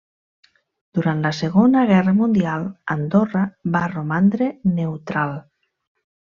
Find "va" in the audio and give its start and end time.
3.77-3.85